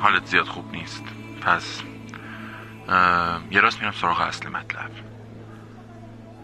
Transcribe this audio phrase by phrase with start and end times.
[0.00, 1.04] حالت زیاد خوب نیست.
[1.40, 1.82] پس
[3.50, 4.90] یه راست میرم سراغ اصل مطلب.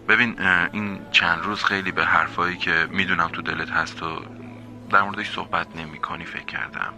[0.09, 0.43] ببین
[0.73, 4.23] این چند روز خیلی به حرفایی که می‌دونم تو دلت هست و
[4.91, 6.95] در موردش صحبت نمی کنی فکر کردم.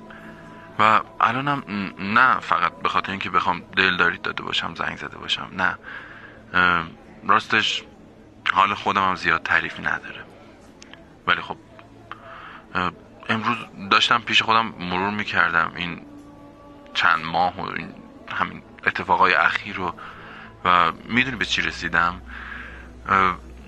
[0.78, 1.62] و الانم
[1.98, 5.78] نه فقط به خاطر اینکه بخوام دل داده باشم زنگ زده باشم نه.
[7.28, 7.82] راستش
[8.52, 10.24] حال خودم هم زیاد تعریف نداره.
[11.26, 11.56] ولی خب
[14.02, 16.02] داشتم پیش خودم مرور می‌کردم این
[16.94, 17.94] چند ماه و این
[18.32, 19.94] همین اتفاقای اخیر رو
[20.64, 22.22] و می‌دونی به چی رسیدم؟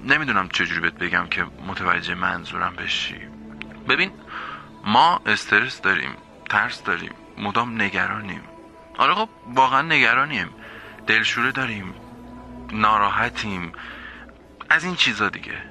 [0.05, 3.21] نمی‌دونم چجوری بهت بگم که متوجه منظورم بشی.
[3.88, 4.10] ببین
[4.85, 6.10] ما استرس داریم
[6.51, 8.43] ترس داریم مدام نگرانیم.
[8.99, 10.49] آره خب واقعا نگرانیم.
[11.07, 11.95] دلشوره داریم
[12.73, 13.73] ناراحتیم.
[14.71, 15.62] از این چیزا دیگه.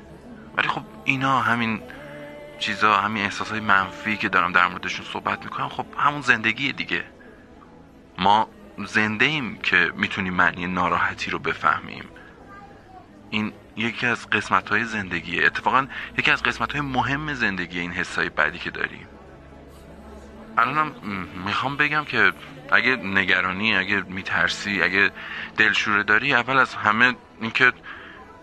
[0.58, 1.82] ولی خب اینا همین
[2.64, 7.04] چیزا همین احساسای منفی که دارم در موردشون صحبت می‌کنم خب همون زندگی دیگه.
[8.18, 8.50] ما
[8.86, 12.06] زنده ایم که می‌تونیم معنی ناراحتی رو بفهمیم.
[13.30, 15.46] این یکی از قسمت های زندگیه.
[15.46, 19.08] اتفاقا یکی از قسمت های مهم زندگی این حسای بعدی که داریم.
[20.58, 20.92] الانم
[21.46, 22.32] می‌خوام بگم که
[22.72, 25.12] اگه نگرانی اگه میترسی اگه
[25.58, 27.74] دلشوره داری اول از همه اینکه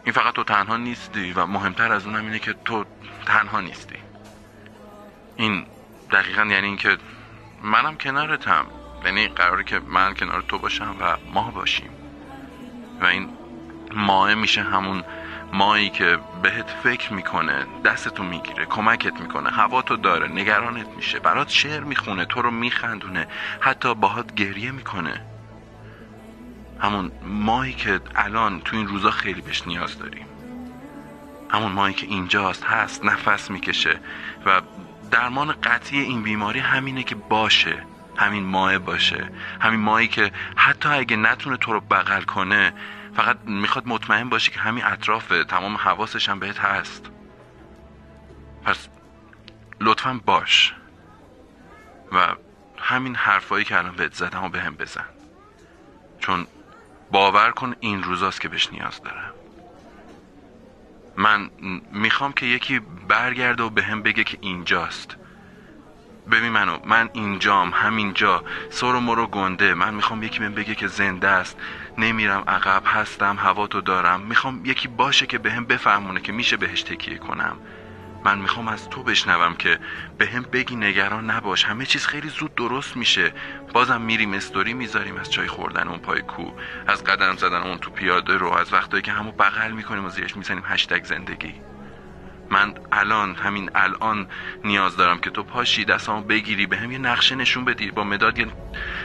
[0.04, 2.84] این فقط تو تنها نیستی و مهمتر از اونم اینه که تو
[3.26, 4.09] تنها نیستی.
[5.41, 5.66] این
[6.12, 6.96] دقیقا یعنی اینکه
[7.62, 8.66] منم کنارتم
[9.05, 11.91] یعنی قراره که من کنار تو باشم و ما باشیم.
[13.00, 13.28] و این
[13.94, 15.05] ماه میشه همون
[15.52, 21.48] مایی که بهت فکر می‌کنه دستتو می‌گیره کمکت می‌کنه هوا تو داره نگرانت میشه برات
[21.48, 23.26] شعر می‌خونه تو رو میخندونه
[23.60, 25.26] حتی باهات گریه می‌کنه.
[26.81, 30.26] همون ماهی که الان تو این روزا خیلی بهش نیاز داریم.
[31.50, 34.00] همون ماهی که اینجاست هست نفس می‌کشه
[34.47, 34.60] و
[35.10, 41.16] درمان قطعی این بیماری همینه که باشه همین ماه باشه همین ماهی که حتی اگه
[41.16, 42.72] نتونه تو رو بغل کنه
[43.15, 47.10] فقط می‌خواد مطمئن باشه که همین اطراف تمام حواسش هم بهت هست.
[48.65, 48.88] پس
[49.81, 50.75] لطفا باش.
[52.12, 52.34] و
[52.78, 55.04] همین حرفایی که الان بهت زدم و به هم بزن.
[56.19, 56.47] چون
[57.12, 59.29] باور کن این روزاست که بهش نیاز دارم
[61.20, 61.50] من
[61.92, 65.16] می‌خوام که یکی برگرده و به هم بگه که اینجاست.
[66.31, 68.44] ببین منو من اینجام همینجا.
[68.70, 69.75] سر و مرو گنده.
[69.75, 71.56] من می‌خوام یکی من بگه که زنده است.
[71.98, 74.20] نمیرم عقب هستم هوا تو دارم.
[74.20, 77.56] می‌خوام یکی باشه که بهم به بفهمونه که میشه بهش تکیه کنم.
[78.25, 79.78] من می‌خوام از تو بشنوم که
[80.19, 81.64] به هم بگی نگران نباش.
[81.64, 83.32] همه چیز خیلی زود درست میشه.
[83.72, 86.50] بازم میریم استوری می‌ذاریم از چای خوردن اون پای کو
[86.86, 90.36] از قدم زدن اون تو پیاده رو از وقتایی که همو بغل می‌کنیم و زیرش
[90.36, 91.54] می‌زنیم هشتگ زندگی.
[92.50, 94.26] من الان همین الان
[94.64, 98.38] نیاز دارم که تو پاشی دستامو بگیری به هم یه نقشه نشون بدی با مداد
[98.38, 98.47] یه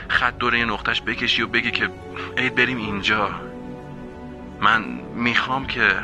[0.08, 1.90] خط دوره یه نقطش بکشی و بگی که
[2.38, 3.30] عید بریم اینجا.
[4.62, 4.82] من
[5.16, 5.96] می‌خوام که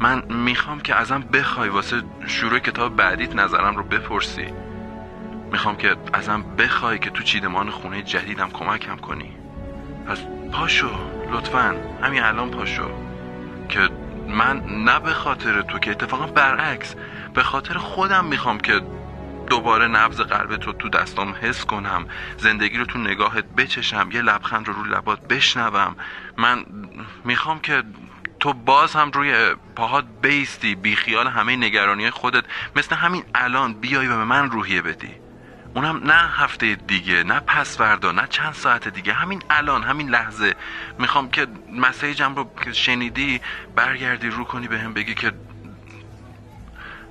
[0.00, 4.46] من می‌خوام که ازم بخوای واسه شروع کتاب بعدیت نظرم رو بپرسی.
[5.52, 9.36] می‌خوام که ازم بخوای که تو چیدمان خونه جدیدم کمکم کنی.
[10.06, 10.18] پس
[10.52, 10.90] پاشو
[11.32, 11.76] لطفا.
[12.02, 12.90] همین الان پاشو.
[13.68, 13.88] که
[14.28, 16.94] من نه به خاطر تو که اتفاقا برعکس
[17.34, 18.80] به خاطر خودم می‌خوام که
[19.46, 22.06] دوباره نبز قلبت رو تو دستام حس کنم
[22.36, 25.96] زندگی رو تو نگاهت بچشم یه لبخند رو رو لبات بشنوم.
[26.38, 26.64] من
[27.24, 27.82] می‌خوام که
[28.44, 32.44] تو باز هم روی پاهات بیستی بیخیال همه نگرانی خودت.
[32.76, 35.14] مثل همین الان بیای و به من روحیه بدی.
[35.74, 39.12] اونم نه هفته دیگه نه پس فردا نه چند ساعت دیگه.
[39.12, 40.54] همین الان همین لحظه.
[40.98, 43.40] می‌خوام که مسیجم رو که شنیدی
[43.76, 45.32] برگردی رو کنی به هم بگی که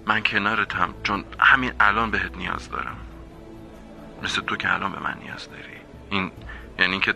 [0.07, 0.93] من کنارتم.
[1.03, 2.97] چون همین الان بهت نیاز دارم.
[4.23, 5.77] مثل تو که الان به من نیاز داری.
[6.09, 6.31] این
[6.79, 7.13] یعنی که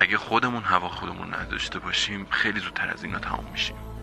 [0.00, 3.93] اگه خودمون هوا خودمون نداشته باشیم خیلی زودتر از اینا تمام میشیم.